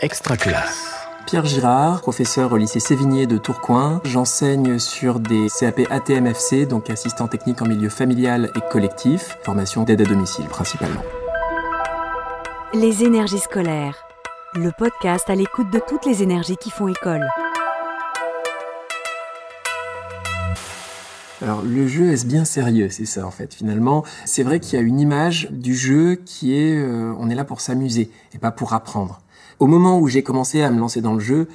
Extra 0.00 0.36
classe. 0.36 0.94
Pierre 1.26 1.44
Girard, 1.44 2.02
professeur 2.02 2.52
au 2.52 2.56
lycée 2.56 2.78
Sévigné 2.78 3.26
de 3.26 3.36
Tourcoing. 3.36 4.00
J'enseigne 4.04 4.78
sur 4.78 5.18
des 5.18 5.48
CAP 5.58 5.80
ATMFC, 5.90 6.66
donc 6.66 6.88
assistant 6.88 7.26
technique 7.26 7.60
en 7.62 7.66
milieu 7.66 7.88
familial 7.88 8.52
et 8.54 8.60
collectif, 8.70 9.36
formation 9.42 9.82
d'aide 9.82 10.02
à 10.02 10.04
domicile 10.04 10.44
principalement. 10.46 11.02
Les 12.74 13.02
énergies 13.02 13.40
scolaires. 13.40 14.06
Le 14.54 14.70
podcast 14.70 15.28
à 15.30 15.34
l'écoute 15.34 15.72
de 15.72 15.80
toutes 15.80 16.06
les 16.06 16.22
énergies 16.22 16.56
qui 16.56 16.70
font 16.70 16.86
école. 16.86 17.28
Alors 21.42 21.62
le 21.62 21.88
jeu 21.88 22.12
est 22.12 22.24
bien 22.24 22.44
sérieux, 22.44 22.88
c'est 22.90 23.04
ça 23.04 23.26
en 23.26 23.32
fait 23.32 23.52
finalement? 23.52 24.04
C'est 24.24 24.44
vrai 24.44 24.60
qu'il 24.60 24.78
y 24.78 24.82
a 24.82 24.84
une 24.84 25.00
image 25.00 25.48
du 25.50 25.74
jeu 25.74 26.20
qui 26.24 26.56
est 26.56 26.76
euh, 26.76 27.14
on 27.18 27.30
est 27.30 27.34
là 27.34 27.44
pour 27.44 27.60
s'amuser 27.60 28.12
et 28.32 28.38
pas 28.38 28.52
pour 28.52 28.74
apprendre. 28.74 29.20
Au 29.58 29.66
moment 29.66 29.98
où 29.98 30.06
j'ai 30.06 30.22
commencé 30.22 30.62
à 30.62 30.70
me 30.70 30.78
lancer 30.78 31.00
dans 31.00 31.14
le 31.14 31.20
jeu, 31.20 31.48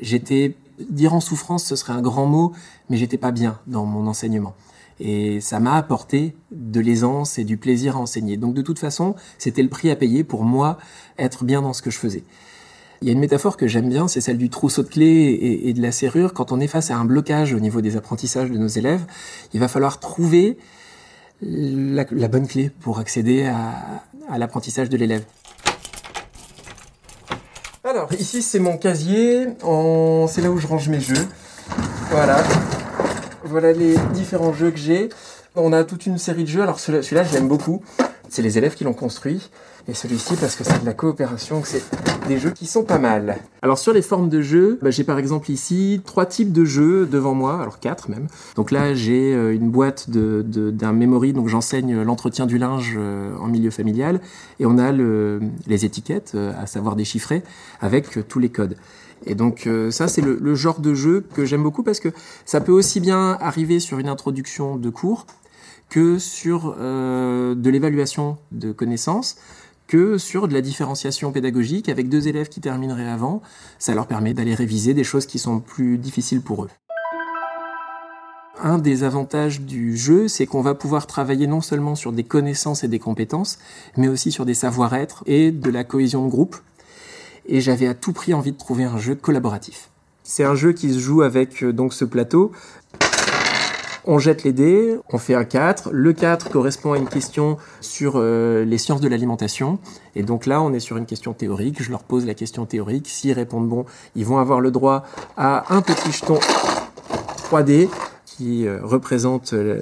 j'étais 0.00 0.56
dire 0.78 1.12
en 1.12 1.20
souffrance 1.20 1.64
ce 1.64 1.76
serait 1.76 1.92
un 1.92 2.00
grand 2.00 2.26
mot, 2.26 2.52
mais 2.88 2.96
j'étais 2.96 3.18
pas 3.18 3.32
bien 3.32 3.58
dans 3.66 3.84
mon 3.84 4.06
enseignement. 4.06 4.54
Et 4.98 5.40
ça 5.40 5.60
m'a 5.60 5.74
apporté 5.74 6.34
de 6.52 6.80
l'aisance 6.80 7.38
et 7.38 7.44
du 7.44 7.56
plaisir 7.56 7.96
à 7.96 8.00
enseigner. 8.00 8.36
Donc 8.36 8.54
de 8.54 8.62
toute 8.62 8.78
façon, 8.78 9.14
c'était 9.38 9.62
le 9.62 9.68
prix 9.68 9.90
à 9.90 9.96
payer 9.96 10.24
pour 10.24 10.44
moi 10.44 10.78
être 11.18 11.44
bien 11.44 11.62
dans 11.62 11.72
ce 11.72 11.82
que 11.82 11.90
je 11.90 11.98
faisais. 11.98 12.22
Il 13.02 13.08
y 13.08 13.10
a 13.10 13.12
une 13.12 13.20
métaphore 13.20 13.56
que 13.56 13.66
j'aime 13.66 13.88
bien, 13.88 14.08
c'est 14.08 14.20
celle 14.20 14.36
du 14.36 14.50
trousseau 14.50 14.82
de 14.82 14.88
clés 14.88 15.60
et, 15.64 15.72
de 15.72 15.80
la 15.80 15.90
serrure. 15.90 16.34
Quand 16.34 16.52
on 16.52 16.60
est 16.60 16.66
face 16.66 16.90
à 16.90 16.98
un 16.98 17.06
blocage 17.06 17.54
au 17.54 17.60
niveau 17.60 17.80
des 17.80 17.96
apprentissages 17.96 18.50
de 18.50 18.58
nos 18.58 18.68
élèves, 18.68 19.06
il 19.54 19.60
va 19.60 19.68
falloir 19.68 20.00
trouver 20.00 20.58
la, 21.40 22.04
bonne 22.04 22.46
clé 22.46 22.70
pour 22.80 22.98
accéder 22.98 23.46
à, 23.46 24.02
à 24.28 24.36
l'apprentissage 24.36 24.90
de 24.90 24.98
l'élève. 24.98 25.24
Ici 28.18 28.42
c'est 28.42 28.58
mon 28.58 28.76
casier, 28.76 29.46
c'est 30.28 30.42
là 30.42 30.50
où 30.50 30.58
je 30.58 30.66
range 30.66 30.88
mes 30.88 31.00
jeux. 31.00 31.26
Voilà. 32.10 32.42
Voilà 33.44 33.72
les 33.72 33.96
différents 34.12 34.52
jeux 34.52 34.70
que 34.70 34.78
j'ai. 34.78 35.08
On 35.56 35.72
a 35.72 35.84
toute 35.84 36.06
une 36.06 36.18
série 36.18 36.44
de 36.44 36.48
jeux, 36.48 36.62
alors 36.62 36.80
celui-là 36.80 37.24
je 37.24 37.32
l'aime 37.34 37.48
beaucoup. 37.48 37.82
C'est 38.30 38.42
les 38.42 38.58
élèves 38.58 38.74
qui 38.74 38.84
l'ont 38.84 38.94
construit. 38.94 39.50
Et 39.88 39.94
celui-ci 39.94 40.36
parce 40.36 40.54
que 40.54 40.62
c'est 40.62 40.80
de 40.80 40.86
la 40.86 40.92
coopération, 40.92 41.62
c'est 41.64 41.82
des 42.28 42.38
jeux 42.38 42.50
qui 42.50 42.66
sont 42.66 42.84
pas 42.84 42.98
mal. 42.98 43.38
Alors 43.60 43.76
sur 43.76 43.92
les 43.92 44.02
formes 44.02 44.28
de 44.28 44.40
jeux, 44.40 44.78
bah, 44.82 44.90
j'ai 44.90 45.02
par 45.02 45.18
exemple 45.18 45.50
ici 45.50 46.00
trois 46.04 46.26
types 46.26 46.52
de 46.52 46.64
jeux 46.64 47.06
devant 47.06 47.34
moi, 47.34 47.60
alors 47.60 47.80
quatre 47.80 48.08
même. 48.08 48.28
Donc 48.54 48.70
là 48.70 48.94
j'ai 48.94 49.34
euh, 49.34 49.52
une 49.52 49.68
boîte 49.68 50.08
d'un 50.08 50.42
de, 50.42 50.92
memory, 50.92 51.32
donc 51.32 51.48
j'enseigne 51.48 52.02
l'entretien 52.02 52.46
du 52.46 52.56
linge 52.56 52.94
euh, 52.96 53.34
en 53.38 53.48
milieu 53.48 53.70
familial, 53.70 54.20
et 54.60 54.66
on 54.66 54.78
a 54.78 54.92
le, 54.92 55.40
les 55.66 55.84
étiquettes, 55.84 56.32
euh, 56.36 56.52
à 56.60 56.66
savoir 56.66 56.94
déchiffrer, 56.94 57.42
avec 57.80 58.28
tous 58.28 58.38
les 58.38 58.50
codes. 58.50 58.76
Et 59.26 59.34
donc 59.34 59.68
ça, 59.90 60.08
c'est 60.08 60.22
le, 60.22 60.54
genre 60.54 60.80
de 60.80 60.94
jeu 60.94 61.26
que 61.34 61.44
j'aime 61.44 61.62
beaucoup 61.62 61.82
parce 61.82 62.00
que 62.00 62.08
ça 62.46 62.62
peut 62.62 62.72
aussi 62.72 63.00
bien 63.00 63.36
arriver 63.40 63.78
sur 63.78 63.98
une 63.98 64.08
introduction 64.08 64.76
de 64.76 64.88
cours 64.88 65.26
que 65.90 66.18
sur 66.18 66.76
euh, 66.78 67.54
de 67.54 67.68
l'évaluation 67.68 68.38
de 68.52 68.72
connaissances, 68.72 69.36
que 69.90 70.18
sur 70.18 70.46
de 70.46 70.54
la 70.54 70.60
différenciation 70.60 71.32
pédagogique 71.32 71.88
avec 71.88 72.08
deux 72.08 72.28
élèves 72.28 72.48
qui 72.48 72.60
termineraient 72.60 73.08
avant. 73.08 73.42
Ça 73.80 73.92
leur 73.92 74.06
permet 74.06 74.32
d'aller 74.32 74.54
réviser 74.54 74.94
des 74.94 75.02
choses 75.02 75.26
qui 75.26 75.40
sont 75.40 75.58
plus 75.58 75.98
difficiles 75.98 76.42
pour 76.42 76.64
eux. 76.64 76.70
Un 78.62 78.78
des 78.78 79.02
avantages 79.02 79.62
du 79.62 79.96
jeu, 79.96 80.28
c'est 80.28 80.46
qu'on 80.46 80.60
va 80.60 80.74
pouvoir 80.74 81.08
travailler 81.08 81.48
non 81.48 81.60
seulement 81.60 81.96
sur 81.96 82.12
des 82.12 82.24
connaissances 82.24 82.84
et 82.84 82.88
des 82.88 82.98
compétences, 83.00 83.58
mais 83.96 84.06
aussi 84.06 84.30
sur 84.30 84.44
des 84.44 84.54
savoir-être 84.54 85.24
et 85.26 85.50
de 85.50 85.70
la 85.70 85.82
cohésion 85.82 86.24
de 86.24 86.30
groupe. 86.30 86.56
Et 87.46 87.60
j'avais 87.60 87.88
à 87.88 87.94
tout 87.94 88.12
prix 88.12 88.32
envie 88.32 88.52
de 88.52 88.58
trouver 88.58 88.84
un 88.84 88.98
jeu 88.98 89.16
collaboratif. 89.16 89.90
C'est 90.22 90.44
un 90.44 90.54
jeu 90.54 90.72
qui 90.72 90.92
se 90.92 91.00
joue 91.00 91.22
avec 91.22 91.64
euh, 91.64 91.72
donc 91.72 91.92
ce 91.92 92.04
plateau 92.04 92.52
on 94.04 94.18
jette 94.18 94.44
les 94.44 94.52
dés, 94.52 94.96
on 95.12 95.18
fait 95.18 95.34
un 95.34 95.44
4. 95.44 95.90
Le 95.92 96.12
4 96.12 96.50
correspond 96.50 96.92
à 96.92 96.98
une 96.98 97.08
question 97.08 97.56
sur 97.80 98.14
euh, 98.16 98.64
les 98.64 98.78
sciences 98.78 99.00
de 99.00 99.08
l'alimentation. 99.08 99.78
Et 100.14 100.22
donc 100.22 100.46
là, 100.46 100.62
on 100.62 100.72
est 100.72 100.80
sur 100.80 100.96
une 100.96 101.06
question 101.06 101.32
théorique. 101.32 101.82
Je 101.82 101.90
leur 101.90 102.02
pose 102.02 102.26
la 102.26 102.34
question 102.34 102.66
théorique. 102.66 103.08
S'ils 103.08 103.32
répondent 103.32 103.68
bon, 103.68 103.84
ils 104.16 104.24
vont 104.24 104.38
avoir 104.38 104.60
le 104.60 104.70
droit 104.70 105.04
à 105.36 105.74
un 105.74 105.82
petit 105.82 106.12
jeton 106.12 106.38
3D 107.50 107.88
qui 108.24 108.66
euh, 108.66 108.78
représente 108.82 109.52
euh, 109.52 109.80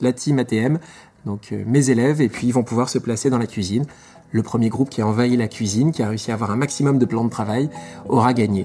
la 0.00 0.12
team 0.12 0.38
ATM, 0.38 0.78
donc 1.26 1.52
mes 1.66 1.90
élèves, 1.90 2.20
et 2.20 2.28
puis 2.28 2.46
ils 2.46 2.52
vont 2.52 2.62
pouvoir 2.62 2.88
se 2.88 2.98
placer 2.98 3.30
dans 3.30 3.38
la 3.38 3.48
cuisine. 3.48 3.84
Le 4.30 4.42
premier 4.42 4.68
groupe 4.68 4.90
qui 4.90 5.02
a 5.02 5.06
envahi 5.06 5.36
la 5.36 5.48
cuisine, 5.48 5.90
qui 5.90 6.02
a 6.02 6.08
réussi 6.08 6.30
à 6.30 6.34
avoir 6.34 6.52
un 6.52 6.56
maximum 6.56 6.98
de 6.98 7.04
plans 7.04 7.24
de 7.24 7.30
travail, 7.30 7.68
aura 8.08 8.32
gagné. 8.32 8.64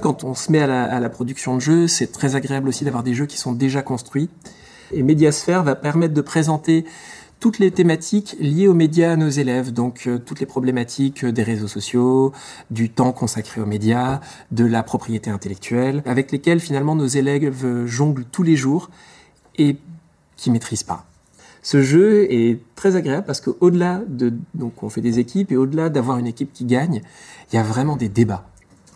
Quand 0.00 0.24
on 0.24 0.34
se 0.34 0.52
met 0.52 0.60
à 0.60 1.00
la, 1.00 1.08
production 1.08 1.54
de 1.54 1.60
jeux, 1.60 1.88
c'est 1.88 2.12
très 2.12 2.36
agréable 2.36 2.68
aussi 2.68 2.84
d'avoir 2.84 3.02
des 3.02 3.14
jeux 3.14 3.26
qui 3.26 3.38
sont 3.38 3.52
déjà 3.52 3.82
construits. 3.82 4.28
Et 4.92 5.02
Mediasphere 5.02 5.62
va 5.62 5.74
permettre 5.74 6.14
de 6.14 6.20
présenter 6.20 6.84
toutes 7.40 7.58
les 7.58 7.70
thématiques 7.70 8.36
liées 8.38 8.68
aux 8.68 8.74
médias 8.74 9.12
à 9.12 9.16
nos 9.16 9.28
élèves, 9.28 9.72
donc 9.72 10.06
euh, 10.06 10.18
toutes 10.18 10.40
les 10.40 10.46
problématiques 10.46 11.24
des 11.24 11.42
réseaux 11.42 11.68
sociaux, 11.68 12.32
du 12.70 12.88
temps 12.88 13.12
consacré 13.12 13.60
aux 13.60 13.66
médias, 13.66 14.20
de 14.52 14.64
la 14.64 14.82
propriété 14.82 15.30
intellectuelle, 15.30 16.02
avec 16.06 16.32
lesquelles 16.32 16.60
finalement 16.60 16.94
nos 16.94 17.06
élèves 17.06 17.86
jonglent 17.86 18.24
tous 18.30 18.42
les 18.42 18.56
jours 18.56 18.90
et 19.58 19.76
qui 20.36 20.50
maîtrisent 20.50 20.82
pas. 20.82 21.06
Ce 21.62 21.82
jeu 21.82 22.32
est 22.32 22.60
très 22.76 22.96
agréable 22.96 23.26
parce 23.26 23.40
qu'au-delà 23.40 24.00
de, 24.06 24.32
donc 24.54 24.82
on 24.82 24.88
fait 24.88 25.00
des 25.00 25.18
équipes 25.18 25.50
et 25.50 25.56
au-delà 25.56 25.88
d'avoir 25.88 26.18
une 26.18 26.26
équipe 26.26 26.52
qui 26.52 26.64
gagne, 26.64 27.02
il 27.50 27.56
y 27.56 27.58
a 27.58 27.62
vraiment 27.62 27.96
des 27.96 28.08
débats. 28.08 28.46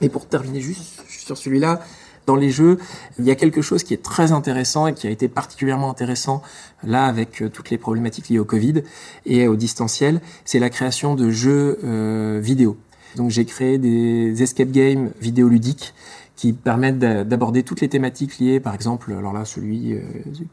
Et 0.01 0.09
pour 0.09 0.27
terminer 0.27 0.61
juste 0.61 1.03
sur 1.09 1.37
celui-là, 1.37 1.81
dans 2.27 2.37
les 2.37 2.51
jeux, 2.51 2.79
il 3.19 3.25
y 3.25 3.31
a 3.31 3.35
quelque 3.35 3.63
chose 3.63 3.83
qui 3.83 3.95
est 3.95 4.03
très 4.03 4.33
intéressant 4.33 4.87
et 4.87 4.95
qui 4.95 5.07
a 5.07 5.11
été 5.11 5.27
particulièrement 5.29 5.91
intéressant 5.91 6.43
là 6.85 7.07
avec 7.07 7.43
euh, 7.43 7.49
toutes 7.49 7.71
les 7.71 7.79
problématiques 7.79 8.29
liées 8.29 8.39
au 8.39 8.45
Covid 8.45 8.83
et 9.27 9.49
au 9.49 9.57
distanciel, 9.57 10.21
c'est 10.45 10.59
la 10.59 10.71
création 10.71 11.15
de 11.15 11.31
jeux 11.31 11.79
euh, 11.83 12.39
vidéo. 12.43 12.77
Donc 13.17 13.31
j'ai 13.31 13.45
créé 13.45 13.79
des 13.79 14.43
escape 14.43 14.71
games 14.71 15.11
vidéoludiques 15.21 15.95
qui 16.41 16.55
permettent 16.55 16.99
d'aborder 16.99 17.63
toutes 17.63 17.83
les 17.83 17.91
thématiques 17.91 18.39
liées, 18.39 18.61
par 18.61 18.75
exemple, 18.75 19.13
alors 19.13 19.35
là, 19.35 19.45
celui 19.45 19.93
euh, 19.93 20.01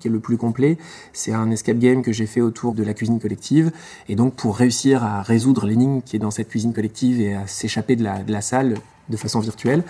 qui 0.01 0.09
est 0.09 0.11
le 0.11 0.19
plus 0.19 0.35
complet, 0.35 0.77
c'est 1.13 1.31
un 1.31 1.49
escape 1.49 1.79
game 1.79 2.01
que 2.01 2.11
j'ai 2.11 2.25
fait 2.25 2.41
autour 2.41 2.73
de 2.73 2.83
la 2.83 2.93
cuisine 2.93 3.21
collective. 3.21 3.71
Et 4.09 4.17
donc, 4.17 4.33
pour 4.33 4.57
réussir 4.57 5.05
à 5.05 5.21
résoudre 5.21 5.65
l'énigme 5.65 6.01
qui 6.01 6.17
est 6.17 6.19
dans 6.19 6.29
cette 6.29 6.49
cuisine 6.49 6.73
collective 6.73 7.21
et 7.21 7.35
à 7.35 7.47
s'échapper 7.47 7.95
de 7.95 8.03
la, 8.03 8.41
salle, 8.41 8.73
de 9.07 9.15
façon 9.15 9.39
virtuelle, 9.39 9.85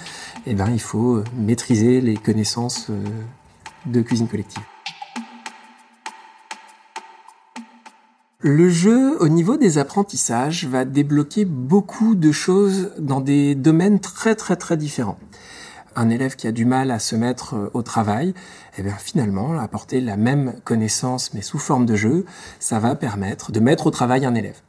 eh 0.46 0.54
ben, 0.54 0.70
il 0.72 0.80
faut 0.80 1.24
maîtriser 1.36 2.00
les 2.00 2.16
connaissances 2.16 2.92
euh, 2.92 3.04
de 3.88 4.04
cuisine 4.04 4.28
collective. 4.28 4.62
Le 8.42 8.70
jeu, 8.70 9.20
au 9.20 9.30
niveau 9.30 9.58
des 9.58 9.80
apprentissages, 9.80 10.68
va 10.68 10.86
débloquer 10.86 11.44
beaucoup 11.44 12.14
de 12.14 12.32
choses 12.32 12.92
dans 13.00 13.20
des 13.20 13.56
domaines 13.56 14.00
très 14.00 14.36
très 14.36 14.58
très 14.58 14.78
différents. 14.78 15.18
Un 16.00 16.12
élève 16.12 16.36
qui 16.36 16.46
a 16.46 16.52
du 16.52 16.64
mal 16.64 16.92
à 16.92 17.00
se 17.00 17.16
mettre 17.16 17.56
euh, 17.56 17.72
au 17.74 17.82
travail, 17.82 18.36
eh 18.78 18.84
bien 18.84 18.94
finalement, 18.94 19.58
apporter 19.58 20.00
la 20.00 20.16
même 20.16 20.54
connaissance 20.64 21.34
mais 21.34 21.42
sous 21.42 21.58
forme 21.58 21.88
de 21.88 21.96
jeu, 21.96 22.24
ça 22.60 22.78
va 22.78 22.94
permettre 22.94 23.52
de 23.52 23.60
mettre 23.60 23.88
au 23.88 23.92
travail 23.92 24.24
un 24.24 24.36
élève. 24.36 24.62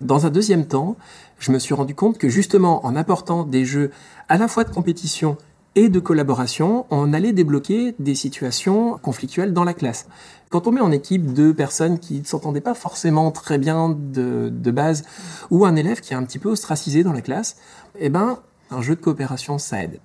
Dans 0.00 0.26
un 0.26 0.30
deuxième 0.30 0.66
temps, 0.66 0.96
je 1.38 1.52
me 1.52 1.60
suis 1.60 1.74
rendu 1.74 1.94
compte 1.94 2.18
que 2.18 2.28
justement 2.28 2.84
en 2.84 2.96
apportant 2.96 3.44
des 3.44 3.64
jeux 3.64 3.92
à 4.28 4.36
la 4.36 4.48
fois 4.48 4.64
de 4.64 4.70
compétition 4.70 5.36
et 5.76 5.88
de 5.88 6.00
collaboration, 6.00 6.86
on 6.90 7.12
allait 7.12 7.32
débloquer 7.32 7.94
des 8.00 8.16
situations 8.16 8.98
conflictuelles 8.98 9.52
dans 9.52 9.62
la 9.62 9.74
classe. 9.74 10.08
Quand 10.50 10.66
on 10.66 10.72
met 10.72 10.80
en 10.80 10.90
équipe 10.90 11.34
deux 11.34 11.54
personnes 11.54 12.00
qui 12.00 12.18
ne 12.18 12.24
s'entendaient 12.24 12.60
pas 12.60 12.74
forcément 12.74 13.30
très 13.30 13.58
bien 13.58 13.90
de, 13.96 14.70
base, 14.72 15.04
ou 15.50 15.64
un 15.64 15.76
élève 15.76 16.00
qui 16.00 16.14
est 16.14 16.16
un 16.16 16.24
petit 16.24 16.40
peu 16.40 16.48
ostracisé 16.48 17.04
dans 17.04 17.12
la 17.12 17.20
classe, 17.20 17.58
eh 18.00 18.08
ben, 18.08 18.40
un 18.72 18.82
jeu 18.82 18.96
de 18.96 19.00
coopération, 19.00 19.58
ça 19.58 19.84
aide. 19.84 20.00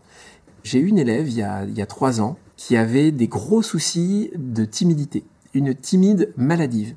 J'ai 0.63 0.79
eu 0.79 0.87
une 0.87 0.97
élève 0.97 1.27
il 1.27 1.37
y, 1.37 1.41
a, 1.81 1.85
trois 1.85 2.21
ans 2.21 2.37
qui 2.55 2.77
avait 2.77 3.11
des 3.11 3.27
gros 3.27 3.61
soucis 3.61 4.31
de 4.35 4.63
timidité, 4.63 5.25
une 5.53 5.75
timide 5.75 6.33
maladive. 6.37 6.95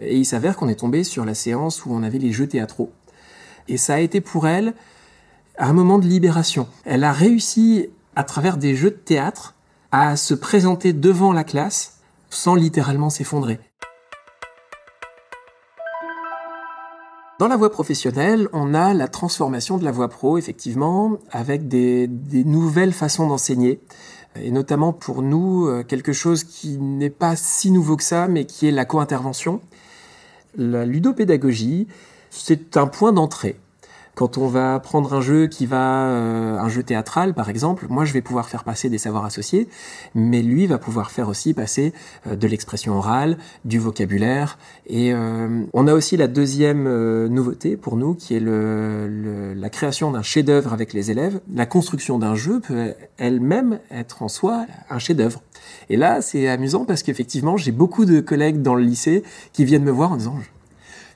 Et 0.00 0.16
il 0.16 0.24
s'avère 0.24 0.56
qu'on 0.56 0.68
est 0.68 0.80
tombé 0.80 1.04
sur 1.04 1.24
la 1.24 1.34
séance 1.34 1.84
où 1.84 1.92
on 1.92 2.02
avait 2.02 2.18
les 2.18 2.32
jeux 2.32 2.48
théâtraux. 2.48 2.92
Et 3.68 3.76
ça 3.76 3.94
a 3.94 4.00
été 4.00 4.20
pour 4.20 4.48
elle 4.48 4.74
un 5.58 5.72
moment 5.72 5.98
de 5.98 6.06
libération. 6.06 6.66
Elle 6.84 7.04
a 7.04 7.12
réussi, 7.12 7.88
à 8.16 8.24
travers 8.24 8.56
des 8.56 8.74
jeux 8.74 8.90
de 8.90 8.96
théâtre, 8.96 9.54
à 9.92 10.16
se 10.16 10.34
présenter 10.34 10.92
devant 10.92 11.32
la 11.32 11.44
classe 11.44 12.00
sans 12.30 12.54
littéralement 12.54 13.10
s'effondrer. 13.10 13.60
Dans 17.40 17.48
la 17.48 17.56
voie 17.56 17.70
professionnelle, 17.70 18.48
on 18.52 18.74
a 18.74 18.94
la 18.94 19.08
transformation 19.08 19.76
de 19.76 19.84
la 19.84 19.90
voie 19.90 20.08
pro, 20.08 20.38
effectivement, 20.38 21.18
avec 21.32 21.66
des, 21.66 22.06
des 22.06 22.44
nouvelles 22.44 22.92
façons 22.92 23.26
d'enseigner, 23.26 23.80
et 24.40 24.52
notamment 24.52 24.92
pour 24.92 25.20
nous, 25.20 25.66
euh, 25.66 25.82
quelque 25.82 26.12
chose 26.12 26.44
qui 26.44 26.78
n'est 26.78 27.10
pas 27.10 27.34
si 27.34 27.72
nouveau 27.72 27.96
que 27.96 28.04
ça, 28.04 28.28
mais 28.28 28.44
qui 28.44 28.68
est 28.68 28.70
la 28.70 28.84
co-intervention. 28.84 29.60
La 30.56 30.86
ludopédagogie, 30.86 31.88
c'est 32.30 32.76
un 32.76 32.86
point 32.86 33.12
d'entrée. 33.12 33.56
Quand 34.14 34.38
on 34.38 34.46
va 34.46 34.78
prendre 34.78 35.12
un 35.12 35.20
jeu 35.20 35.48
qui 35.48 35.66
va, 35.66 36.06
euh, 36.06 36.58
un 36.58 36.68
jeu 36.68 36.84
théâtral 36.84 37.34
par 37.34 37.50
exemple, 37.50 37.86
moi 37.88 38.04
je 38.04 38.12
vais 38.12 38.22
pouvoir 38.22 38.48
faire 38.48 38.62
passer 38.62 38.88
des 38.88 38.98
savoirs 38.98 39.24
associés, 39.24 39.68
mais 40.14 40.40
lui 40.40 40.66
va 40.66 40.78
pouvoir 40.78 41.10
faire 41.10 41.28
aussi 41.28 41.52
passer 41.52 41.92
euh, 42.28 42.36
de 42.36 42.46
l'expression 42.46 42.96
orale, 42.96 43.38
du 43.64 43.80
vocabulaire. 43.80 44.56
Et 44.86 45.12
euh, 45.12 45.64
on 45.72 45.88
a 45.88 45.94
aussi 45.94 46.16
la 46.16 46.28
deuxième 46.28 46.84
nouveauté 47.26 47.76
pour 47.76 47.96
nous, 47.96 48.14
qui 48.14 48.36
est 48.36 48.40
le, 48.40 49.54
la 49.54 49.68
création 49.68 50.12
d'un 50.12 50.22
chef-d'œuvre 50.22 50.72
avec 50.72 50.92
les 50.92 51.10
élèves. 51.10 51.40
La 51.52 51.66
construction 51.66 52.18
d'un 52.18 52.34
jeu 52.34 52.60
peut 52.60 52.94
elle-même 53.16 53.80
être 53.90 54.22
en 54.22 54.28
soi 54.28 54.66
un 54.90 54.98
chef-d'œuvre. 54.98 55.42
Et 55.90 55.96
là, 55.96 56.20
c'est 56.20 56.48
amusant 56.48 56.84
parce 56.84 57.02
qu'effectivement, 57.02 57.56
j'ai 57.56 57.72
beaucoup 57.72 58.04
de 58.04 58.20
collègues 58.20 58.62
dans 58.62 58.74
le 58.74 58.84
lycée 58.84 59.22
qui 59.52 59.64
viennent 59.64 59.84
me 59.84 59.90
voir 59.90 60.12
en 60.12 60.16
disant 60.16 60.36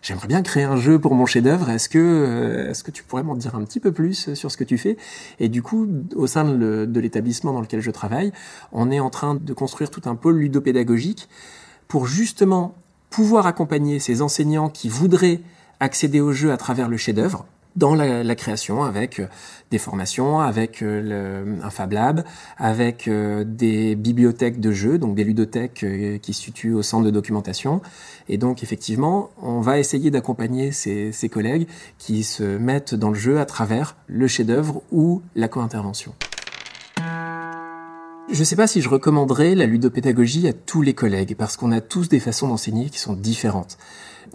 j'aimerais 0.09 0.27
bien 0.27 0.43
créer 0.43 0.65
un 0.65 0.77
jeu 0.77 0.99
pour 0.99 1.15
mon 1.15 1.27
chef-d'œuvre. 1.27 1.69
Est-ce 1.69 1.91
que, 1.91 1.99
euh, 1.99 2.91
tu 2.95 3.03
pourrais 3.03 3.23
m'en 3.23 3.37
dire 3.37 3.55
un 3.55 3.65
petit 3.65 3.79
peu 3.79 3.93
plus 3.93 4.33
sur 4.35 4.51
ce 4.51 4.57
que 4.57 4.65
tu 4.65 4.79
fais? 4.79 4.97
Et 5.39 5.51
du 5.51 5.63
coup, 5.63 5.87
au 6.17 6.27
sein 6.27 6.45
de 6.45 7.01
l'établissement 7.01 7.53
dans 7.53 7.61
lequel 7.61 7.81
je 7.81 7.91
travaille, 7.91 8.33
on 8.73 8.91
est 8.91 9.01
en 9.01 9.11
train 9.11 9.35
de 9.35 9.53
construire 9.53 9.91
tout 9.91 10.03
un 10.07 10.15
pôle 10.15 10.39
ludopédagogique 10.39 11.29
pour 11.89 12.07
justement 12.07 12.75
pouvoir 13.11 13.47
accompagner 13.47 13.99
ces 13.99 14.23
enseignants 14.23 14.71
qui 14.71 14.89
voudraient 14.89 15.41
accéder 15.79 16.21
au 16.21 16.33
jeu 16.33 16.53
à 16.53 16.57
travers 16.57 16.89
le 16.89 16.97
chef-d'œuvre 16.97 17.47
dans 17.77 17.95
la, 17.95 18.35
création 18.35 18.83
avec 18.83 19.21
euh, 19.21 19.27
des 19.71 19.79
formations, 19.79 20.41
avec 20.41 20.83
euh, 20.83 21.57
un 21.63 21.71
Fab 21.71 21.93
Lab, 21.93 22.25
avec 22.57 23.09
euh, 23.09 23.45
des 23.45 23.95
bibliothèques 23.95 24.61
de 24.61 24.73
jeux, 24.73 24.99
donc 24.99 25.15
des 25.15 25.25
ludothèques 25.25 25.85
qui 26.21 26.33
se 26.33 26.43
situent 26.43 26.75
au 26.75 26.83
centre 26.83 27.05
de 27.05 27.11
documentation. 27.11 27.81
Et 28.29 28.37
donc 28.37 28.63
effectivement, 28.63 29.31
on 29.41 29.61
va 29.61 29.79
essayer 29.79 30.11
d'accompagner 30.11 30.73
ces, 30.73 31.13
ces 31.13 31.29
collègues 31.29 31.69
qui 31.99 32.25
se 32.25 32.43
mettent 32.43 32.95
dans 32.95 33.11
le 33.11 33.15
jeu 33.15 33.39
à 33.39 33.47
travers 33.47 33.97
le 34.07 34.27
chef-d'œuvre 34.27 34.83
ou 34.91 35.23
la 35.37 35.49
co-intervention. 35.49 36.15
Je 38.31 38.41
ne 38.41 38.45
sais 38.45 38.57
pas 38.57 38.67
si 38.67 38.83
je 38.83 38.91
recommanderais 38.91 39.55
la 39.55 39.65
ludopédagogie 39.65 40.49
à 40.49 40.53
tous 40.53 40.83
les 40.83 40.93
collègues, 40.93 41.35
parce 41.35 41.57
qu'on 41.57 41.73
a 41.73 41.81
tous 41.81 42.11
des 42.11 42.21
façons 42.21 42.49
d'enseigner 42.49 42.91
qui 42.91 42.99
sont 42.99 43.15
différentes. 43.15 43.79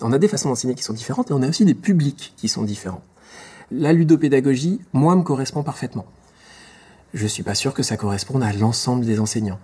On 0.02 0.12
a 0.12 0.18
des 0.18 0.28
façons 0.28 0.50
d'enseigner 0.50 0.74
qui 0.74 0.82
sont 0.82 0.94
différentes 0.94 1.30
et 1.30 1.34
on 1.34 1.44
a 1.44 1.48
aussi 1.48 1.64
des 1.64 1.76
publics 1.76 2.34
qui 2.36 2.48
sont 2.48 2.64
différents 2.64 3.04
la 3.74 3.94
ludopédagogie, 3.94 4.80
moi, 4.94 5.16
me 5.16 5.24
correspond 5.24 5.64
parfaitement. 5.64 6.06
Je 7.14 7.28
suis 7.28 7.44
pas 7.44 7.56
sûr 7.56 7.74
que 7.74 7.84
ça 7.84 7.98
corresponde 7.98 8.44
à 8.44 8.54
l'ensemble 8.54 9.06
des 9.06 9.20
enseignants. 9.20 9.60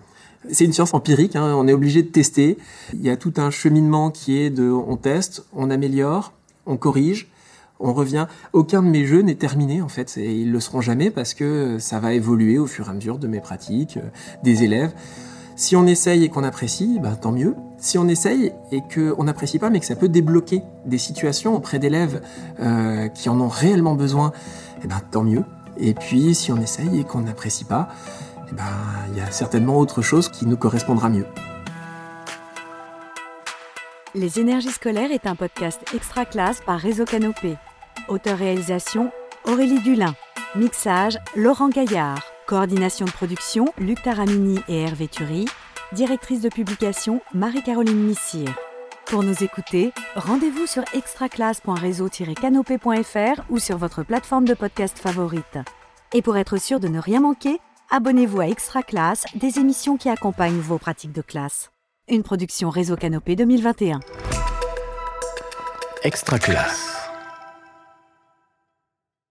C'est 0.52 0.66
une 0.66 0.74
science 0.74 0.94
empirique, 0.94 1.36
hein, 1.36 1.54
on 1.56 1.68
est 1.68 1.74
obligé 1.74 2.02
de 2.02 2.08
tester. 2.08 2.58
Il 2.94 3.02
y 3.02 3.10
a 3.10 3.18
tout 3.18 3.34
un 3.38 3.52
cheminement 3.52 4.10
qui 4.10 4.38
est 4.38 4.50
de 4.50 4.70
on 4.70 4.96
teste, 4.96 5.44
on 5.54 5.70
améliore, 5.70 6.34
on 6.66 6.78
corrige, 6.78 7.30
on 7.80 7.94
revient. 7.94 8.28
Aucun 8.54 8.82
de 8.82 8.88
mes 8.88 9.06
jeux 9.06 9.22
n'est 9.22 9.36
terminé 9.36 9.82
en 9.82 9.90
fait, 9.90 10.18
et 10.18 10.34
ils 10.34 10.52
le 10.52 10.60
seront 10.60 10.82
jamais 10.82 11.10
parce 11.12 11.34
que 11.34 11.78
ça 11.80 12.00
va 12.00 12.14
évoluer 12.14 12.58
au 12.58 12.68
fur 12.68 12.88
et 12.88 12.92
à 12.92 12.94
mesure 12.94 13.18
de 13.18 13.28
mes 13.28 13.42
pratiques, 13.42 13.98
euh, 13.98 14.10
des 14.44 14.64
élèves. 14.64 14.94
Si 15.56 15.76
on 15.76 15.86
essaye 15.86 16.24
et 16.24 16.30
qu'on 16.30 16.44
apprécie, 16.44 17.00
ben, 17.02 17.16
tant 17.16 17.34
mieux. 17.34 17.54
Si 17.80 17.98
on 17.98 18.08
essaye 18.10 18.52
et 18.72 18.82
qu'on 18.82 19.24
n'apprécie 19.24 19.58
pas, 19.58 19.70
mais 19.70 19.80
que 19.80 19.86
ça 19.86 19.96
peut 19.96 20.10
débloquer 20.10 20.64
des 20.86 20.98
situations 20.98 21.56
auprès 21.56 21.80
d'élèves 21.80 22.22
euh, 22.60 23.08
qui 23.08 23.30
en 23.30 23.40
ont 23.40 23.48
réellement 23.48 23.96
besoin, 23.96 24.34
eh 24.84 24.88
ben, 24.88 25.00
tant 25.12 25.24
mieux. 25.24 25.44
Et 25.78 25.94
puis, 25.94 26.36
si 26.36 26.52
on 26.52 26.58
essaye 26.58 27.00
et 27.00 27.04
qu'on 27.06 27.22
n'apprécie 27.22 27.64
pas, 27.64 27.88
eh 28.50 28.54
ben, 28.54 28.64
il 29.12 29.18
y 29.18 29.22
a 29.22 29.32
certainement 29.32 29.78
autre 29.78 30.02
chose 30.02 30.28
qui 30.28 30.46
nous 30.46 30.58
correspondra 30.58 31.10
mieux. 31.10 31.26
Les 34.14 34.40
énergies 34.40 34.72
scolaires 34.72 35.12
est 35.12 35.26
un 35.28 35.36
podcast 35.36 35.80
extra 35.94 36.26
classe 36.26 36.60
par 36.66 36.80
Réseau 36.80 37.06
Canopé. 37.06 37.56
Auteur-réalisation 38.10 39.12
Aurélie 39.46 39.82
Dulin. 39.82 40.16
Mixage 40.56 41.18
Laurent 41.36 41.70
Gaillard. 41.70 42.20
Coordination 42.48 43.06
de 43.06 43.12
production, 43.12 43.66
Luc 43.78 44.02
Taramini 44.02 44.60
et 44.68 44.82
Hervé 44.82 45.08
Thury. 45.08 45.46
Directrice 45.94 46.42
de 46.42 46.50
publication, 46.50 47.22
Marie-Caroline 47.34 47.98
Missire. 47.98 48.54
Pour 49.08 49.24
nous 49.24 49.44
écouter, 49.44 49.92
rendez-vous 50.16 50.68
sur 50.68 50.84
extraclasse.réseau-canopé.fr 50.94 53.42
ou 53.50 53.58
sur 53.58 53.78
votre 53.78 54.04
plateforme 54.04 54.46
de 54.46 54.54
podcast 54.54 55.00
favorite. 55.00 55.58
Et 56.14 56.22
pour 56.22 56.38
être 56.38 56.58
sûr 56.58 56.80
de 56.80 56.88
ne 56.88 57.00
rien 57.00 57.22
manquer, 57.22 57.60
abonnez-vous 57.90 58.40
à 58.40 58.50
Extra 58.50 58.84
Classe, 58.84 59.26
des 59.34 59.58
émissions 59.58 59.98
qui 59.98 60.10
accompagnent 60.10 60.60
vos 60.60 60.78
pratiques 60.78 61.12
de 61.12 61.24
classe. 61.24 61.72
Une 62.08 62.22
production 62.22 62.70
Réseau 62.70 62.96
Canopé 62.96 63.36
2021. 63.36 64.00
Extra 66.04 66.38
Classe. 66.38 66.99